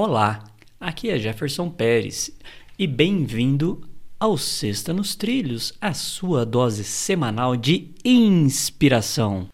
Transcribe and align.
Olá, 0.00 0.44
aqui 0.78 1.10
é 1.10 1.18
Jefferson 1.18 1.68
Pérez 1.68 2.30
e 2.78 2.86
bem-vindo 2.86 3.80
ao 4.20 4.38
Sexta 4.38 4.92
nos 4.92 5.16
Trilhos, 5.16 5.72
a 5.80 5.92
sua 5.92 6.46
dose 6.46 6.84
semanal 6.84 7.56
de 7.56 7.90
inspiração. 8.04 9.48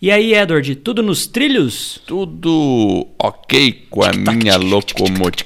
E 0.00 0.10
aí, 0.10 0.32
Edward, 0.32 0.76
tudo 0.76 1.02
nos 1.02 1.26
trilhos? 1.26 2.00
Tudo 2.06 3.06
ok 3.18 3.86
com 3.90 4.02
a 4.02 4.12
minha 4.12 4.56
locomotiva. 4.56 5.42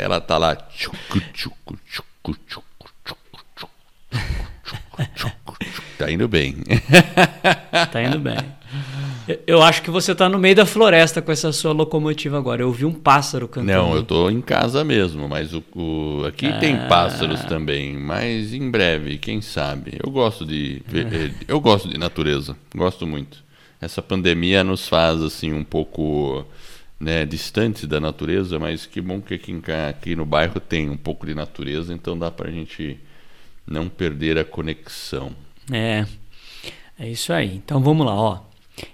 Ela 0.00 0.20
tá 0.20 0.38
lá. 0.38 0.56
Tá 5.98 6.10
indo 6.10 6.26
bem. 6.26 6.56
Tá 7.92 8.02
indo 8.02 8.18
bem. 8.18 8.36
Eu 9.46 9.62
acho 9.62 9.82
que 9.82 9.90
você 9.90 10.14
tá 10.14 10.28
no 10.28 10.38
meio 10.38 10.54
da 10.54 10.66
floresta 10.66 11.20
com 11.20 11.30
essa 11.30 11.52
sua 11.52 11.72
locomotiva 11.72 12.38
agora. 12.38 12.62
Eu 12.62 12.68
ouvi 12.68 12.84
um 12.84 12.92
pássaro 12.92 13.46
cantando. 13.46 13.72
Não, 13.72 13.94
eu 13.94 14.02
tô 14.02 14.30
em 14.30 14.40
casa 14.40 14.82
mesmo, 14.82 15.28
mas 15.28 15.52
o, 15.52 15.62
o 15.74 16.24
aqui 16.26 16.46
ah. 16.46 16.58
tem 16.58 16.76
pássaros 16.88 17.44
também, 17.44 17.96
mas 17.96 18.52
em 18.54 18.70
breve, 18.70 19.18
quem 19.18 19.40
sabe. 19.40 19.98
Eu 20.02 20.10
gosto 20.10 20.44
de 20.44 20.82
é. 20.92 21.30
eu 21.46 21.60
gosto 21.60 21.88
de 21.88 21.98
natureza, 21.98 22.56
gosto 22.74 23.06
muito. 23.06 23.44
Essa 23.80 24.02
pandemia 24.02 24.64
nos 24.64 24.88
faz 24.88 25.22
assim 25.22 25.52
um 25.52 25.64
pouco 25.64 26.44
né, 27.00 27.24
distantes 27.24 27.86
da 27.86 27.98
natureza, 27.98 28.58
mas 28.58 28.84
que 28.84 29.00
bom 29.00 29.22
que 29.22 29.32
aqui, 29.32 29.58
aqui 29.88 30.14
no 30.14 30.26
bairro 30.26 30.60
tem 30.60 30.90
um 30.90 30.98
pouco 30.98 31.24
de 31.24 31.34
natureza, 31.34 31.94
então 31.94 32.18
dá 32.18 32.30
pra 32.30 32.50
gente 32.50 33.00
não 33.66 33.88
perder 33.88 34.36
a 34.36 34.44
conexão. 34.44 35.32
É. 35.72 36.04
É 36.98 37.08
isso 37.08 37.32
aí. 37.32 37.56
Então 37.56 37.82
vamos 37.82 38.04
lá, 38.04 38.14
ó. 38.14 38.40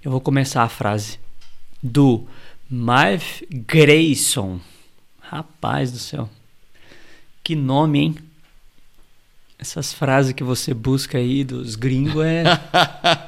Eu 0.05 0.13
vou 0.13 0.21
começar 0.21 0.63
a 0.63 0.69
frase 0.69 1.19
do 1.83 2.25
Marv 2.71 3.43
Grayson. 3.51 4.61
Rapaz 5.21 5.91
do 5.91 5.99
céu. 5.99 6.31
Que 7.43 7.57
nome, 7.57 7.99
hein? 7.99 8.17
Essas 9.59 9.93
frases 9.93 10.33
que 10.33 10.45
você 10.45 10.73
busca 10.73 11.19
aí 11.19 11.43
dos 11.43 11.75
gringos 11.75 12.25
é. 12.25 12.45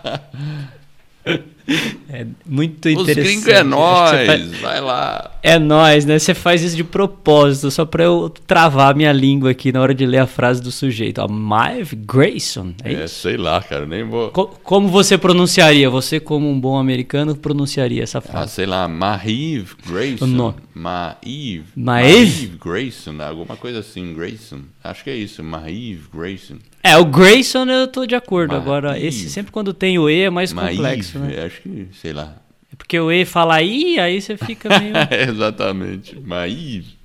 É 2.48 2.54
muito 2.54 2.88
interessante. 2.88 3.20
Os 3.20 3.24
gringos 3.24 3.48
é 3.48 3.62
nós, 3.62 4.26
faz... 4.26 4.60
vai 4.60 4.80
lá. 4.80 5.30
É 5.42 5.58
nós, 5.58 6.04
né? 6.04 6.18
Você 6.18 6.34
faz 6.34 6.62
isso 6.62 6.76
de 6.76 6.84
propósito, 6.84 7.70
só 7.70 7.84
para 7.84 8.04
eu 8.04 8.28
travar 8.46 8.94
minha 8.94 9.12
língua 9.12 9.50
aqui 9.50 9.72
na 9.72 9.80
hora 9.80 9.94
de 9.94 10.04
ler 10.04 10.18
a 10.18 10.26
frase 10.26 10.60
do 10.60 10.70
sujeito. 10.70 11.20
Ó, 11.20 11.28
Maeve 11.28 11.96
Grayson, 11.96 12.74
é, 12.82 12.92
é 12.92 13.06
sei 13.06 13.36
lá, 13.36 13.62
cara, 13.62 13.86
nem 13.86 14.04
vou... 14.04 14.30
Co 14.30 14.48
como 14.62 14.88
você 14.88 15.16
pronunciaria? 15.16 15.88
Você, 15.88 16.18
como 16.18 16.50
um 16.50 16.58
bom 16.58 16.76
americano, 16.76 17.36
pronunciaria 17.36 18.02
essa 18.02 18.20
frase? 18.20 18.44
Ah, 18.44 18.48
sei 18.48 18.66
lá, 18.66 18.88
Maeve 18.88 19.74
Grayson. 19.86 20.24
O 20.24 20.28
nome. 20.28 20.56
Maeve. 20.74 21.64
Maeve? 21.76 22.58
Grayson, 22.62 23.20
alguma 23.22 23.56
coisa 23.56 23.80
assim, 23.80 24.14
Grayson. 24.14 24.60
Acho 24.82 25.04
que 25.04 25.10
é 25.10 25.16
isso, 25.16 25.42
Maeve 25.42 26.02
Grayson. 26.12 26.56
É, 26.82 26.96
o 26.96 27.04
Grayson 27.04 27.64
eu 27.66 27.86
tô 27.88 28.06
de 28.06 28.14
acordo. 28.14 28.52
Maeve. 28.52 28.64
Agora, 28.64 28.98
esse 28.98 29.30
sempre 29.30 29.52
quando 29.52 29.72
tem 29.72 29.98
o 29.98 30.08
E 30.08 30.22
é 30.22 30.30
mais 30.30 30.52
Maeve, 30.52 30.76
complexo, 30.76 31.18
né? 31.18 31.44
Acho 31.44 31.60
que, 31.60 31.88
sei 31.92 32.12
lá. 32.12 32.36
Porque 32.78 32.98
o 32.98 33.12
E 33.12 33.24
fala 33.24 33.56
aí, 33.56 33.98
aí 33.98 34.22
você 34.22 34.36
fica 34.36 34.68
meio. 34.80 34.94
Exatamente. 35.30 36.18
Maeve. 36.18 36.96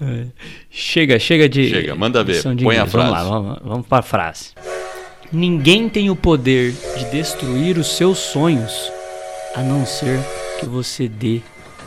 É. 0.00 0.26
Chega, 0.70 1.18
chega 1.18 1.48
de. 1.48 1.68
Chega, 1.68 1.94
manda 1.94 2.24
ver. 2.24 2.42
Põe 2.62 2.78
a 2.78 2.86
frase. 2.86 3.12
Vamos 3.12 3.12
lá, 3.12 3.24
vamos, 3.24 3.58
vamos 3.62 3.86
para 3.86 3.98
a 3.98 4.02
frase. 4.02 4.52
Ninguém 5.32 5.88
tem 5.88 6.10
o 6.10 6.16
poder 6.16 6.72
de 6.98 7.04
destruir 7.10 7.78
os 7.78 7.96
seus 7.96 8.18
sonhos, 8.18 8.92
a 9.54 9.62
não 9.62 9.86
ser 9.86 10.20
que 10.60 10.66
você 10.66 11.08
dê 11.08 11.40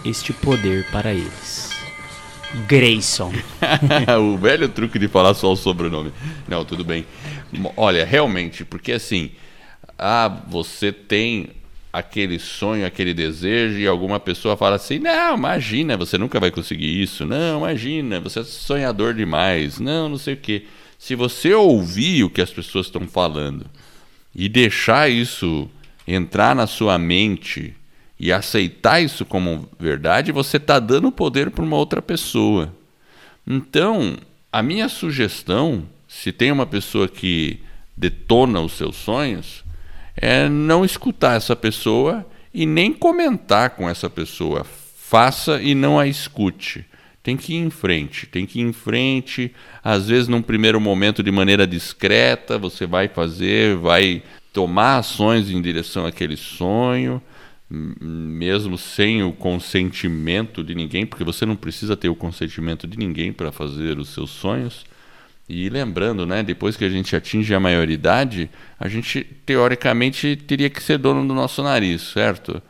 este 0.04 0.34
poder 0.34 0.86
para 0.92 1.14
eles. 1.14 1.72
Grayson. 2.68 3.34
o 4.20 4.38
velho 4.38 4.70
truque 4.70 4.98
de 4.98 5.08
falar 5.08 5.34
só 5.34 5.52
o 5.52 5.56
sobrenome. 5.56 6.12
Não, 6.48 6.64
tudo 6.64 6.84
bem. 6.84 7.06
Olha, 7.76 8.06
realmente, 8.06 8.64
porque 8.64 8.94
assim, 8.94 9.32
ah, 9.98 10.42
você 10.48 10.92
tem 10.92 11.50
aquele 11.96 12.38
sonho, 12.40 12.86
aquele 12.86 13.14
desejo, 13.14 13.80
e 13.80 13.88
alguma 13.88 14.20
pessoa 14.20 14.58
fala 14.58 14.76
assim: 14.76 15.00
não, 15.00 15.38
imagina, 15.38 15.96
você 15.96 16.18
nunca 16.18 16.42
vai 16.42 16.52
conseguir 16.52 17.02
isso. 17.02 17.26
Não, 17.26 17.60
imagina, 17.60 18.20
você 18.20 18.42
é 18.42 18.44
sonhador 18.44 19.14
demais. 19.14 19.80
Não, 19.80 20.10
não 20.10 20.18
sei 20.18 20.34
o 20.34 20.38
quê. 20.38 20.66
Se 21.00 21.16
você 21.16 21.54
ouvir 21.54 22.26
o 22.26 22.30
que 22.30 22.42
as 22.42 22.52
pessoas 22.52 22.88
estão 22.88 23.08
falando 23.08 23.66
e 24.36 24.50
deixar 24.50 25.10
isso 25.10 25.70
entrar 26.06 26.54
na 26.54 26.68
sua 26.68 26.98
mente 26.98 27.74
e 28.20 28.30
aceitar 28.30 29.00
isso 29.00 29.26
como 29.26 29.70
verdade, 29.80 30.34
você 30.34 30.58
está 30.58 30.80
dando 30.80 31.12
poder 31.14 31.50
para 31.50 31.64
uma 31.64 31.78
outra 31.78 32.02
pessoa. 32.02 32.76
Então, 33.48 34.18
a 34.52 34.62
minha 34.62 34.90
sugestão, 34.90 35.86
se 36.10 36.34
tem 36.34 36.52
uma 36.52 36.66
pessoa 36.66 37.08
que 37.08 37.60
detona 37.96 38.60
os 38.60 38.74
seus 38.74 38.98
sonhos, 38.98 39.65
é 40.16 40.48
não 40.48 40.86
escutar 40.86 41.36
essa 41.36 41.56
pessoa 41.56 42.26
e 42.54 42.66
nem 42.66 42.94
comentar 42.94 43.72
com 43.72 43.90
essa 43.90 44.10
pessoa. 44.10 44.64
Faça 44.64 45.62
e 45.62 45.76
não 45.76 46.00
a 46.00 46.08
escute. 46.08 46.86
Tem 47.22 47.36
que 47.36 47.54
ir 47.54 47.58
em 47.58 47.70
frente, 47.70 48.28
tem 48.28 48.46
que 48.46 48.60
ir 48.60 48.64
em 48.64 48.74
frente. 48.74 49.54
Às 49.84 50.08
vezes, 50.08 50.28
num 50.28 50.42
primeiro 50.42 50.80
momento, 50.80 51.24
de 51.24 51.32
maneira 51.32 51.66
discreta, 51.66 52.58
você 52.58 52.86
vai 52.86 53.08
fazer, 53.08 53.76
vai 53.76 54.22
tomar 54.54 54.98
ações 54.98 55.50
em 55.50 55.62
direção 55.62 56.06
àquele 56.06 56.38
sonho 56.38 57.22
mesmo 57.70 58.78
sem 58.78 59.24
o 59.24 59.32
consentimento 59.34 60.64
de 60.64 60.76
ninguém, 60.76 61.06
porque 61.06 61.24
você 61.24 61.46
não 61.46 61.56
precisa 61.56 61.98
ter 61.98 62.10
o 62.10 62.16
consentimento 62.16 62.88
de 62.88 62.98
ninguém 62.98 63.34
para 63.34 63.52
fazer 63.52 63.98
os 63.98 64.10
seus 64.10 64.30
sonhos. 64.30 64.86
E 65.48 65.70
lembrando, 65.70 66.26
né, 66.26 66.42
depois 66.42 66.76
que 66.76 66.84
a 66.84 66.90
gente 66.90 67.16
atinge 67.16 67.54
a 67.54 67.60
maioridade, 67.60 68.50
a 68.80 68.88
gente 68.88 69.24
teoricamente 69.46 70.36
teria 70.36 70.70
que 70.70 70.82
ser 70.82 70.98
dono 70.98 71.28
do 71.28 71.34
nosso 71.34 71.62
nariz, 71.62 72.02
certo? 72.02 72.62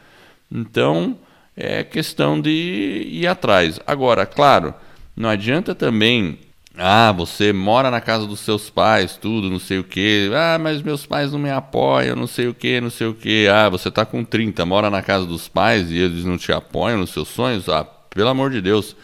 Então, 0.52 1.18
é 1.56 1.84
questão 1.84 2.40
de 2.40 3.08
ir 3.10 3.28
atrás. 3.28 3.80
Agora, 3.88 4.26
claro, 4.26 4.74
não 5.16 5.30
adianta 5.30 5.74
também 5.74 6.38
ah, 6.78 7.14
você 7.14 7.54
mora 7.54 7.90
na 7.90 8.02
casa 8.02 8.28
dos 8.28 8.42
seus 8.42 8.70
pais, 8.70 9.16
tudo, 9.16 9.50
não 9.50 9.60
sei 9.60 9.80
o 9.80 9.84
quê. 9.84 10.30
Ah, 10.34 10.58
mas 10.60 10.82
meus 10.82 11.06
pais 11.06 11.32
não 11.32 11.40
me 11.40 11.50
apoiam, 11.50 12.16
não 12.16 12.28
sei 12.28 12.48
o 12.48 12.54
quê, 12.54 12.82
não 12.82 12.90
sei 12.90 13.08
o 13.08 13.14
quê. 13.14 13.48
Ah, 13.50 13.70
você 13.70 13.90
tá 13.90 14.06
com 14.06 14.24
30, 14.26 14.66
mora 14.66 14.90
na 14.90 15.02
casa 15.02 15.26
dos 15.26 15.48
pais 15.48 15.90
e 15.90 15.98
eles 15.98 16.26
não 16.26 16.38
te 16.38 16.52
apoiam 16.52 17.00
nos 17.00 17.12
seus 17.12 17.30
sonhos? 17.30 17.70
Ah, 17.70 17.86
pelo 17.86 18.28
amor 18.28 18.52
de 18.52 18.62
Deus, 18.62 18.96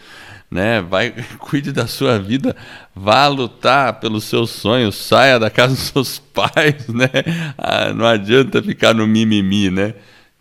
né? 0.52 0.82
Vai, 0.82 1.14
cuide 1.40 1.72
da 1.72 1.86
sua 1.86 2.18
vida, 2.18 2.54
vá 2.94 3.26
lutar 3.26 3.98
pelos 3.98 4.24
seus 4.24 4.50
sonhos, 4.50 4.94
saia 4.94 5.38
da 5.38 5.50
casa 5.50 5.74
dos 5.74 5.84
seus 5.88 6.18
pais, 6.18 6.86
né? 6.88 7.08
Ah, 7.56 7.92
não 7.94 8.06
adianta 8.06 8.62
ficar 8.62 8.94
no 8.94 9.06
mimimi, 9.06 9.70
né? 9.70 9.94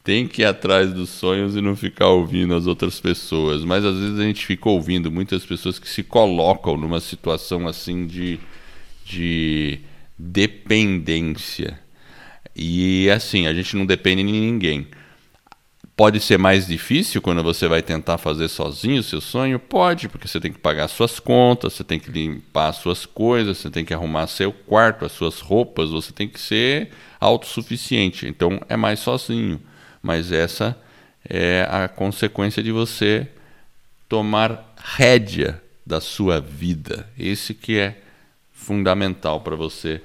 tem 0.03 0.27
que 0.27 0.41
ir 0.41 0.45
atrás 0.45 0.91
dos 0.91 1.09
sonhos 1.09 1.55
e 1.55 1.61
não 1.61 1.75
ficar 1.75 2.07
ouvindo 2.07 2.55
as 2.55 2.65
outras 2.65 2.99
pessoas. 2.99 3.63
Mas 3.63 3.85
às 3.85 3.97
vezes 3.97 4.19
a 4.19 4.23
gente 4.23 4.45
fica 4.45 4.67
ouvindo 4.67 5.11
muitas 5.11 5.45
pessoas 5.45 5.77
que 5.77 5.87
se 5.87 6.01
colocam 6.03 6.75
numa 6.75 6.99
situação 6.99 7.67
assim 7.67 8.07
de, 8.07 8.39
de 9.05 9.79
dependência. 10.17 11.79
E 12.55 13.09
assim, 13.11 13.45
a 13.45 13.53
gente 13.53 13.75
não 13.75 13.85
depende 13.85 14.23
de 14.23 14.31
ninguém. 14.31 14.87
Pode 16.01 16.19
ser 16.19 16.39
mais 16.39 16.65
difícil 16.65 17.21
quando 17.21 17.43
você 17.43 17.67
vai 17.67 17.83
tentar 17.83 18.17
fazer 18.17 18.47
sozinho 18.47 19.01
o 19.01 19.03
seu 19.03 19.21
sonho? 19.21 19.59
Pode, 19.59 20.09
porque 20.09 20.27
você 20.27 20.39
tem 20.39 20.51
que 20.51 20.57
pagar 20.57 20.87
suas 20.87 21.19
contas, 21.19 21.73
você 21.73 21.83
tem 21.83 21.99
que 21.99 22.09
limpar 22.09 22.69
as 22.69 22.77
suas 22.77 23.05
coisas, 23.05 23.59
você 23.59 23.69
tem 23.69 23.85
que 23.85 23.93
arrumar 23.93 24.25
seu 24.25 24.51
quarto, 24.51 25.05
as 25.05 25.11
suas 25.11 25.39
roupas, 25.39 25.91
você 25.91 26.11
tem 26.11 26.27
que 26.27 26.39
ser 26.39 26.89
autossuficiente. 27.19 28.25
Então 28.25 28.59
é 28.67 28.75
mais 28.75 28.99
sozinho 28.99 29.61
mas 30.01 30.31
essa 30.31 30.75
é 31.23 31.67
a 31.69 31.87
consequência 31.87 32.63
de 32.63 32.71
você 32.71 33.27
tomar 34.09 34.73
rédea 34.75 35.61
da 35.85 36.01
sua 36.01 36.41
vida. 36.41 37.07
Esse 37.15 37.53
que 37.53 37.77
é 37.77 38.01
fundamental 38.51 39.41
para 39.41 39.55
você 39.55 40.01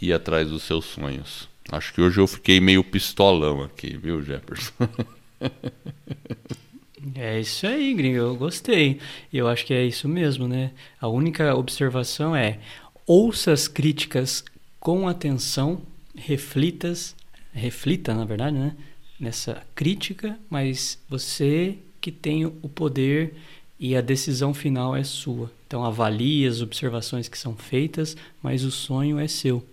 ir 0.00 0.12
atrás 0.12 0.48
dos 0.48 0.62
seus 0.62 0.84
sonhos. 0.84 1.48
Acho 1.72 1.92
que 1.92 2.00
hoje 2.00 2.20
eu 2.20 2.26
fiquei 2.28 2.60
meio 2.60 2.84
pistolão 2.84 3.64
aqui, 3.64 3.96
viu, 3.96 4.22
Jefferson? 4.22 4.74
É 7.16 7.38
isso 7.38 7.66
aí, 7.66 7.92
gringo. 7.92 8.16
Eu 8.16 8.34
gostei. 8.34 8.98
Eu 9.30 9.46
acho 9.46 9.66
que 9.66 9.74
é 9.74 9.84
isso 9.84 10.08
mesmo, 10.08 10.48
né? 10.48 10.72
A 10.98 11.06
única 11.06 11.54
observação 11.54 12.34
é 12.34 12.58
ouça 13.06 13.52
as 13.52 13.68
críticas 13.68 14.42
com 14.80 15.06
atenção, 15.06 15.82
reflitas, 16.16 17.14
reflita, 17.52 18.14
na 18.14 18.24
verdade, 18.24 18.56
né? 18.56 18.74
nessa 19.18 19.62
crítica, 19.74 20.38
mas 20.50 20.98
você 21.08 21.78
que 22.00 22.12
tem 22.12 22.44
o 22.44 22.68
poder 22.68 23.34
e 23.78 23.96
a 23.96 24.00
decisão 24.00 24.52
final 24.52 24.94
é 24.94 25.04
sua. 25.04 25.50
Então 25.66 25.84
avalie 25.84 26.46
as 26.46 26.60
observações 26.60 27.28
que 27.28 27.38
são 27.38 27.56
feitas, 27.56 28.16
mas 28.42 28.64
o 28.64 28.70
sonho 28.70 29.18
é 29.18 29.26
seu. 29.26 29.64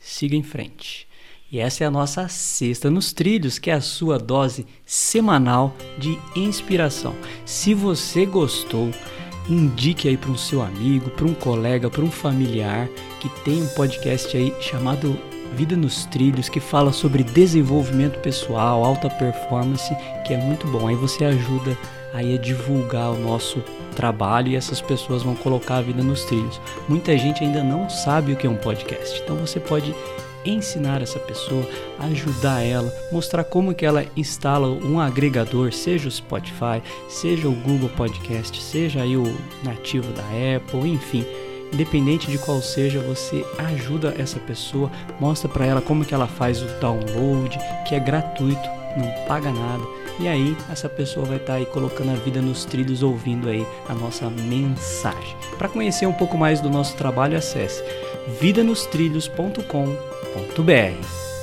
Siga 0.00 0.36
em 0.36 0.42
frente. 0.42 1.06
E 1.50 1.60
essa 1.60 1.84
é 1.84 1.86
a 1.86 1.90
nossa 1.90 2.26
Sexta 2.28 2.90
nos 2.90 3.12
Trilhos, 3.12 3.58
que 3.58 3.70
é 3.70 3.74
a 3.74 3.80
sua 3.80 4.18
dose 4.18 4.66
semanal 4.84 5.74
de 5.96 6.18
inspiração. 6.34 7.14
Se 7.44 7.72
você 7.72 8.26
gostou, 8.26 8.90
indique 9.48 10.08
aí 10.08 10.16
para 10.16 10.30
um 10.30 10.36
seu 10.36 10.60
amigo, 10.60 11.10
para 11.10 11.24
um 11.24 11.34
colega, 11.34 11.88
para 11.88 12.02
um 12.02 12.10
familiar 12.10 12.88
que 13.20 13.28
tem 13.44 13.62
um 13.62 13.68
podcast 13.68 14.36
aí 14.36 14.52
chamado 14.60 15.16
Vida 15.54 15.76
nos 15.76 16.04
Trilhos, 16.06 16.48
que 16.48 16.58
fala 16.58 16.92
sobre 16.92 17.22
desenvolvimento 17.22 18.18
pessoal, 18.18 18.84
alta 18.84 19.08
performance, 19.08 19.94
que 20.26 20.34
é 20.34 20.36
muito 20.36 20.66
bom. 20.66 20.88
Aí 20.88 20.96
você 20.96 21.24
ajuda 21.24 21.78
aí 22.12 22.34
a 22.34 22.38
divulgar 22.38 23.12
o 23.12 23.18
nosso 23.18 23.62
trabalho 23.94 24.48
e 24.48 24.56
essas 24.56 24.80
pessoas 24.80 25.22
vão 25.22 25.36
colocar 25.36 25.76
a 25.76 25.82
vida 25.82 26.02
nos 26.02 26.24
trilhos. 26.24 26.60
Muita 26.88 27.16
gente 27.16 27.44
ainda 27.44 27.62
não 27.62 27.88
sabe 27.88 28.32
o 28.32 28.36
que 28.36 28.48
é 28.48 28.50
um 28.50 28.56
podcast, 28.56 29.20
então 29.22 29.36
você 29.36 29.60
pode 29.60 29.94
ensinar 30.50 31.02
essa 31.02 31.18
pessoa, 31.18 31.66
ajudar 31.98 32.62
ela, 32.62 32.92
mostrar 33.10 33.44
como 33.44 33.74
que 33.74 33.84
ela 33.84 34.04
instala 34.16 34.68
um 34.68 35.00
agregador, 35.00 35.72
seja 35.72 36.08
o 36.08 36.10
Spotify, 36.10 36.82
seja 37.08 37.48
o 37.48 37.54
Google 37.54 37.90
Podcast, 37.90 38.62
seja 38.62 39.02
aí 39.02 39.16
o 39.16 39.36
nativo 39.62 40.12
da 40.12 40.22
Apple, 40.56 40.88
enfim, 40.88 41.24
independente 41.72 42.30
de 42.30 42.38
qual 42.38 42.60
seja, 42.62 43.00
você 43.00 43.44
ajuda 43.58 44.14
essa 44.18 44.38
pessoa, 44.40 44.90
mostra 45.20 45.48
para 45.48 45.66
ela 45.66 45.80
como 45.80 46.04
que 46.04 46.14
ela 46.14 46.26
faz 46.26 46.62
o 46.62 46.66
download, 46.80 47.58
que 47.86 47.94
é 47.94 48.00
gratuito, 48.00 48.68
não 48.96 49.26
paga 49.26 49.52
nada. 49.52 49.84
E 50.18 50.26
aí 50.26 50.56
essa 50.70 50.88
pessoa 50.88 51.26
vai 51.26 51.36
estar 51.36 51.52
tá 51.52 51.58
aí 51.58 51.66
colocando 51.66 52.10
a 52.10 52.14
vida 52.14 52.40
nos 52.40 52.64
trilhos 52.64 53.02
ouvindo 53.02 53.48
aí 53.48 53.66
a 53.88 53.94
nossa 53.94 54.30
mensagem. 54.30 55.36
Para 55.58 55.68
conhecer 55.68 56.06
um 56.06 56.12
pouco 56.12 56.38
mais 56.38 56.60
do 56.60 56.70
nosso 56.70 56.96
trabalho, 56.96 57.36
acesse 57.36 57.82
vidanostrilhos.com.br 58.40 60.15
www.cultura.com.br. 60.36 61.35